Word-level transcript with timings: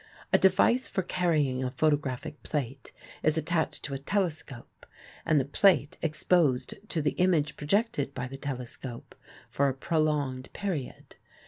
A 0.33 0.39
device 0.39 0.87
for 0.87 1.03
carrying 1.03 1.63
a 1.63 1.69
photographic 1.69 2.41
plate 2.41 2.91
is 3.21 3.37
attached 3.37 3.83
to 3.83 3.93
a 3.93 3.99
telescope 3.99 4.87
and 5.27 5.39
the 5.39 5.45
plate 5.45 5.99
exposed 6.01 6.73
to 6.89 7.03
the 7.03 7.11
image 7.21 7.55
projected 7.55 8.11
by 8.15 8.25
the 8.25 8.35
telescope 8.37 9.13
for 9.47 9.69
a 9.69 9.75
prolonged 9.75 10.51
period. 10.53 11.17